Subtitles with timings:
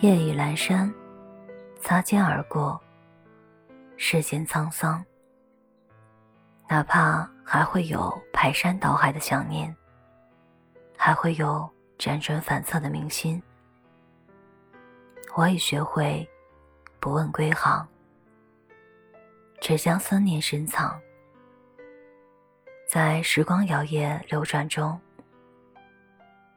[0.00, 0.92] 夜已阑珊，
[1.80, 2.78] 擦肩而过，
[3.96, 5.02] 世间沧桑。
[6.68, 9.74] 哪怕还会有排山倒海的想念，
[10.98, 13.42] 还会有辗转反侧的铭心，
[15.34, 16.28] 我已学会
[17.00, 17.88] 不问归航，
[19.62, 21.00] 只将思念深藏，
[22.86, 25.00] 在时光摇曳流转中，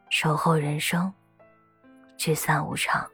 [0.09, 1.13] 守候人生，
[2.17, 3.10] 聚散无常。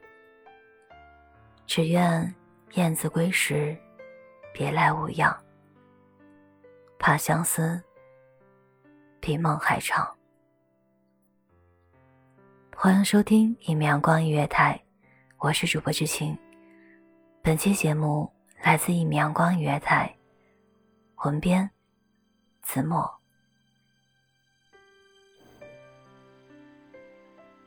[1.68, 2.34] 只愿
[2.74, 3.76] 燕子归时，
[4.54, 5.36] 别来无恙。
[7.00, 7.82] 怕相思
[9.20, 10.16] 比梦还长。
[12.76, 14.80] 欢迎收听一米阳光音乐台，
[15.38, 16.38] 我是主播知青。
[17.42, 20.16] 本期节目来自一米阳光音乐台，
[21.24, 21.68] 文编
[22.62, 23.12] 子墨。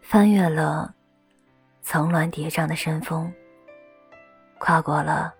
[0.02, 0.94] 翻越了
[1.82, 3.30] 层峦叠嶂的山峰。
[4.58, 5.32] 跨过了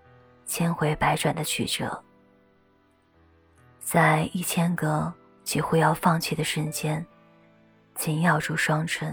[0.47, 2.03] 千回百转的曲折，
[3.81, 7.05] 在一千个几乎要放弃的瞬间，
[7.95, 9.13] 紧咬住双唇；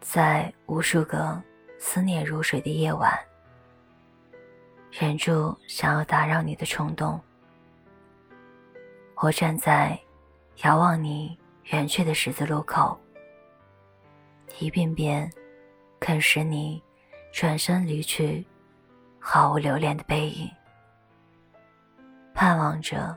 [0.00, 1.42] 在无数个
[1.78, 3.12] 思念如水的夜晚，
[4.90, 7.20] 忍住想要打扰你的冲动。
[9.16, 9.98] 我站在
[10.62, 11.38] 遥望你
[11.72, 12.98] 远去的十字路口，
[14.58, 15.30] 一遍遍
[15.98, 16.85] 啃食你。
[17.32, 18.46] 转身离去，
[19.20, 20.50] 毫无留恋的背影。
[22.32, 23.16] 盼望着，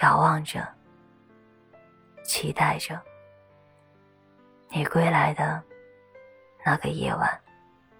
[0.00, 0.66] 遥望着，
[2.22, 3.00] 期待着
[4.68, 5.62] 你归来的
[6.64, 7.40] 那个夜晚，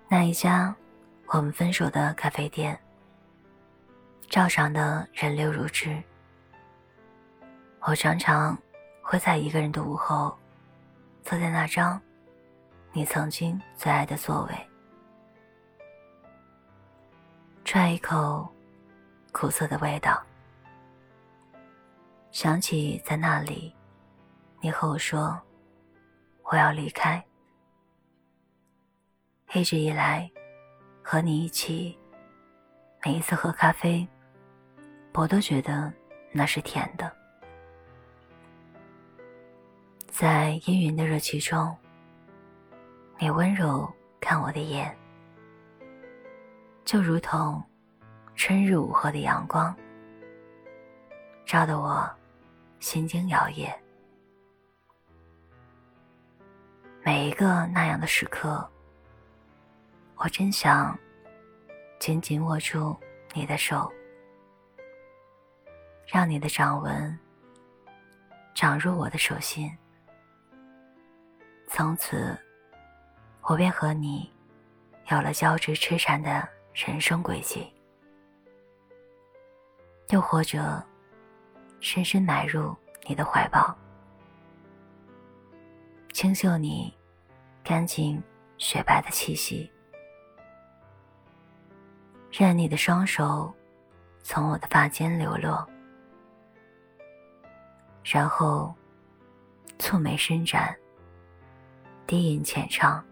[0.09, 0.75] 那一家
[1.27, 2.79] 我们分手的咖啡店，
[4.29, 6.01] 照常的人流如织。
[7.81, 8.57] 我常常
[9.03, 10.37] 会在一个人的午后，
[11.23, 12.01] 坐在那张。
[12.93, 14.69] 你曾经最爱的座位，
[17.65, 18.49] 踹一口
[19.31, 20.21] 苦涩的味道，
[22.33, 23.73] 想起在那里，
[24.61, 25.41] 你和我说
[26.43, 27.25] 我要离开。
[29.55, 30.29] 一直以来，
[31.01, 31.97] 和你一起，
[33.05, 34.07] 每一次喝咖啡，
[35.15, 35.93] 我都觉得
[36.33, 37.11] 那是甜的，
[40.09, 41.77] 在氤氲的热气中。
[43.23, 43.87] 你温柔
[44.19, 44.97] 看我的眼，
[46.87, 47.63] 就如同
[48.35, 49.77] 春日午后的阳光，
[51.45, 52.11] 照得我
[52.79, 53.71] 心惊摇曳。
[57.05, 58.67] 每一个那样的时刻，
[60.17, 60.99] 我真想
[61.99, 62.97] 紧紧握住
[63.35, 63.93] 你的手，
[66.07, 67.19] 让你的掌纹
[68.55, 69.71] 长入我的手心，
[71.69, 72.35] 从此。
[73.51, 74.31] 我便和你
[75.11, 77.69] 有了交织痴缠的人生轨迹，
[80.11, 80.81] 又或者
[81.81, 82.73] 深深埋入
[83.09, 83.77] 你的怀抱，
[86.13, 86.97] 清秀你
[87.65, 88.23] 干净
[88.57, 89.69] 雪白的气息，
[92.31, 93.53] 任你的双手
[94.23, 95.69] 从我的发间流落，
[98.05, 98.73] 然后
[99.77, 100.73] 蹙眉伸展，
[102.07, 103.05] 低吟浅唱。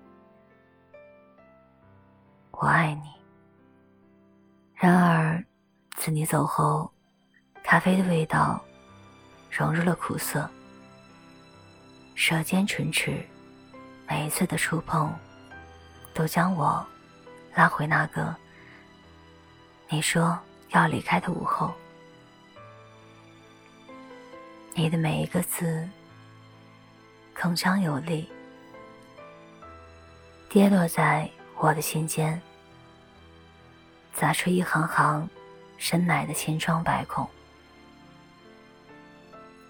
[2.61, 3.09] 我爱你。
[4.75, 5.45] 然而，
[5.97, 6.91] 自你走后，
[7.63, 8.61] 咖啡的味道
[9.49, 10.49] 融入了苦涩，
[12.17, 13.25] 舌尖唇齿，
[14.09, 15.15] 每一次的触碰，
[16.13, 16.85] 都将我
[17.55, 18.35] 拉回那个
[19.89, 20.37] 你说
[20.71, 21.73] 要离开的午后。
[24.75, 25.89] 你的每一个字，
[27.37, 28.29] 铿锵有力，
[30.49, 32.41] 跌落在我的心间。
[34.19, 35.29] 砸出一行行
[35.77, 37.29] 深埋的千疮百孔。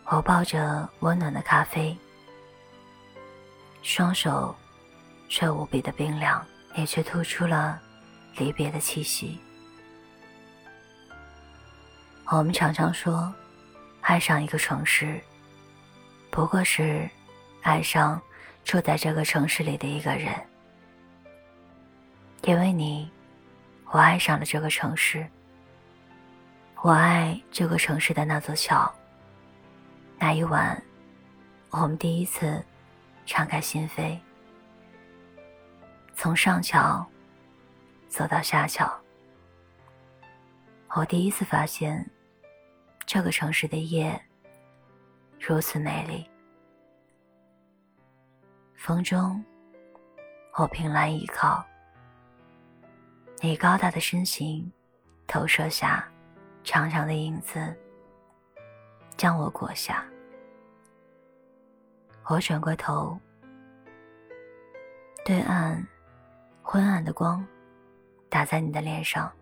[0.06, 1.94] 我抱着温暖的咖啡，
[3.82, 4.56] 双手
[5.28, 6.42] 却无比的冰凉，
[6.74, 7.78] 也却吐出了
[8.38, 9.38] 离别的气息。
[12.30, 13.30] 我们常常说，
[14.00, 15.20] 爱上一个城市，
[16.30, 17.06] 不过是
[17.60, 18.18] 爱上
[18.64, 20.34] 住在这个城市里的一个人。
[22.44, 23.10] 因为你，
[23.90, 25.26] 我爱上了这个城市。
[26.82, 28.92] 我爱这个城市的那座桥。
[30.18, 30.80] 那一晚，
[31.70, 32.62] 我们第一次
[33.24, 34.18] 敞开心扉，
[36.14, 37.06] 从上桥
[38.08, 38.90] 走到下桥。
[40.94, 42.08] 我第一次发现，
[43.06, 44.20] 这个城市的夜
[45.40, 46.28] 如此美丽。
[48.74, 49.42] 风中，
[50.54, 51.64] 我凭栏倚靠。
[53.40, 54.70] 你高大的身形，
[55.28, 56.04] 投射下
[56.64, 57.72] 长长的影子，
[59.16, 60.04] 将我裹下。
[62.24, 63.16] 我转过头，
[65.24, 65.86] 对岸
[66.62, 67.46] 昏暗的光
[68.28, 69.32] 打在你的脸上，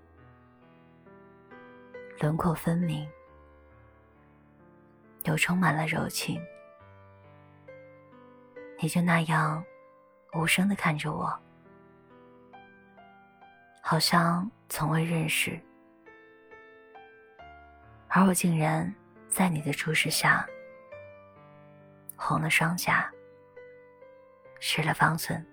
[2.20, 3.08] 轮廓分明，
[5.24, 6.38] 又充满了柔情。
[8.78, 9.64] 你就那样
[10.34, 11.45] 无声的看着我。
[13.88, 15.56] 好像从未认识，
[18.08, 18.92] 而我竟然
[19.28, 20.44] 在你的注视下
[22.16, 23.08] 红了双颊，
[24.58, 25.46] 失了方寸。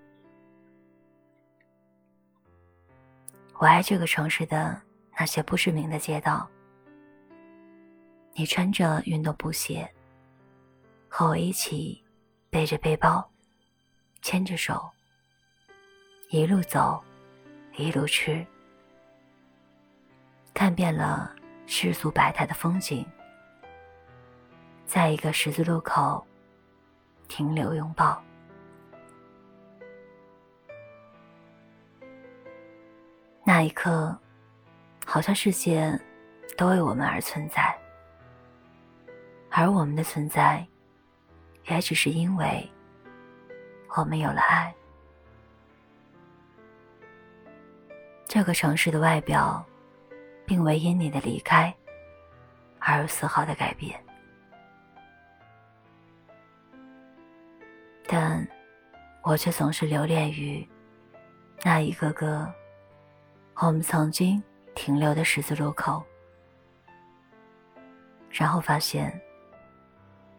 [3.59, 4.81] 我爱这个城市的
[5.15, 6.50] 那些不知名的街道，
[8.33, 9.88] 你穿着运动布鞋，
[11.07, 12.03] 和我一起
[12.50, 13.31] 背着背包，
[14.24, 14.89] 牵着手，
[16.31, 17.00] 一路走。
[17.75, 18.45] 一路吃，
[20.53, 21.33] 看遍了
[21.65, 23.03] 世俗百态的风景，
[24.85, 26.23] 在一个十字路口
[27.27, 28.21] 停留拥抱。
[33.43, 34.15] 那一刻，
[35.03, 35.99] 好像世界
[36.55, 37.75] 都为我们而存在，
[39.49, 40.65] 而我们的存在，
[41.65, 42.71] 也只是因为
[43.97, 44.73] 我们有了爱。
[48.43, 49.65] 这个城市的外表，
[50.45, 51.73] 并未因你的离开
[52.77, 53.97] 而有丝毫的改变，
[58.05, 58.45] 但
[59.21, 60.67] 我却总是留恋于
[61.61, 62.53] 那一个个
[63.55, 64.43] 我们曾经
[64.75, 66.03] 停留的十字路口，
[68.29, 69.17] 然后发现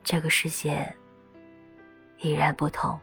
[0.02, 0.94] 这个世界
[2.18, 3.00] 已然不同，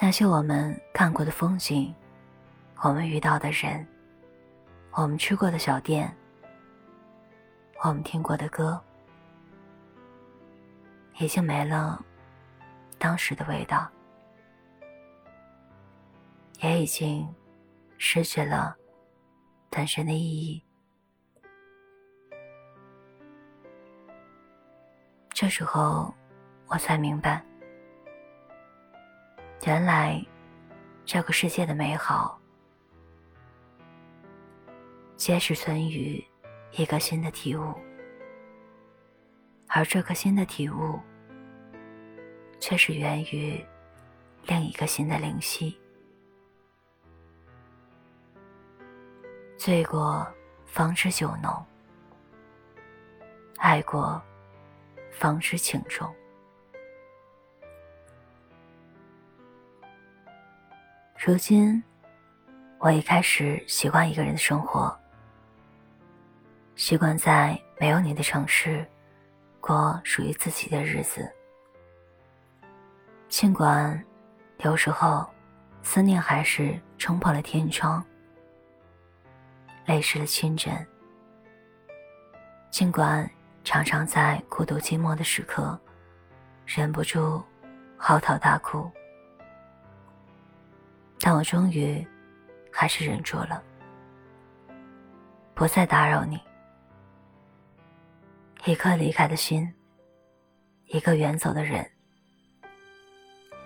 [0.00, 1.94] 那些我们看过的风景。
[2.80, 3.84] 我们遇到的人，
[4.92, 6.16] 我们吃过的小店，
[7.82, 8.80] 我们听过的歌，
[11.18, 12.00] 已经没了
[12.96, 13.90] 当时的味道，
[16.60, 17.28] 也已经
[17.96, 18.76] 失去了
[19.70, 20.62] 本身的意义。
[25.30, 26.14] 这时候，
[26.68, 27.44] 我才明白，
[29.66, 30.24] 原来
[31.04, 32.37] 这个世界的美好。
[35.18, 36.24] 皆是存于
[36.70, 37.74] 一个新的体悟，
[39.66, 40.96] 而这个新的体悟，
[42.60, 43.60] 却是源于
[44.44, 45.76] 另一个新的灵犀。
[49.56, 50.24] 醉过
[50.64, 51.66] 方知酒浓，
[53.56, 54.22] 爱过
[55.10, 56.08] 方知情重。
[61.18, 61.82] 如今，
[62.78, 64.97] 我已开始习惯一个人的生活。
[66.78, 68.86] 习惯在没有你的城市，
[69.60, 71.28] 过属于自己的日子。
[73.28, 74.00] 尽管
[74.58, 75.28] 有时候，
[75.82, 78.02] 思念还是冲破了天窗，
[79.86, 80.86] 泪湿了清枕。
[82.70, 83.28] 尽管
[83.64, 85.76] 常常在孤独寂寞的时刻，
[86.64, 87.42] 忍不住
[87.96, 88.88] 嚎啕大哭，
[91.18, 92.06] 但我终于
[92.72, 93.60] 还是忍住了，
[95.56, 96.40] 不再打扰你。
[98.64, 99.72] 一颗离开的心，
[100.86, 101.88] 一个远走的人，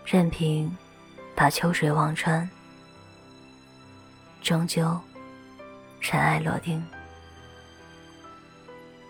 [0.04, 0.76] 任凭
[1.34, 2.48] 把秋水望穿，
[4.42, 5.00] 终究
[6.00, 6.84] 尘埃落定。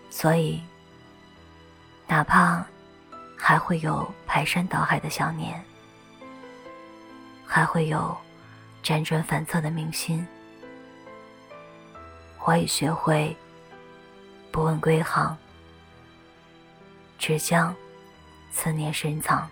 [0.09, 0.63] 所以，
[2.07, 2.65] 哪怕
[3.37, 5.63] 还会有排山倒海的想念，
[7.45, 8.15] 还会有
[8.81, 10.25] 辗转反侧的铭心，
[12.45, 13.35] 我已学会
[14.51, 15.37] 不问归航。
[17.25, 17.73] 只将
[18.51, 19.49] 思念深藏，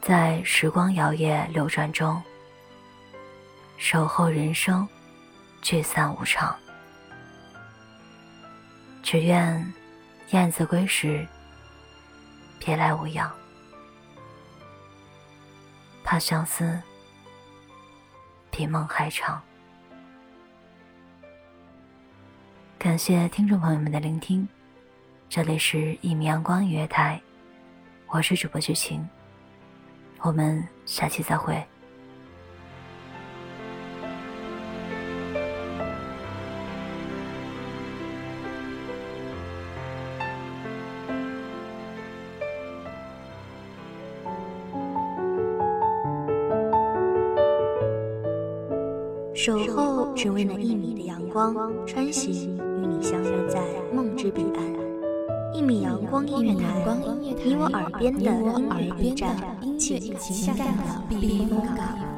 [0.00, 2.22] 在时光摇曳流转中，
[3.76, 4.88] 守候人生
[5.60, 6.56] 聚散无常。
[9.02, 9.74] 只愿
[10.30, 11.26] 燕子归时，
[12.60, 13.28] 别来无恙。
[16.04, 16.80] 怕相思
[18.52, 19.42] 比梦还长。
[22.78, 24.48] 感谢听众朋友们的聆听，
[25.30, 27.20] 这里是《一米阳光音乐台》，
[28.16, 29.06] 我是主播剧情，
[30.22, 31.62] 我们下期再会。
[49.34, 51.54] 守候只为那一米的阳光，
[51.86, 54.87] 穿行与你相约在梦之彼岸。
[55.54, 56.84] 一米阳光音乐台，
[57.44, 59.36] 你我耳边的音乐驿站，
[59.78, 62.17] 情感的避风港。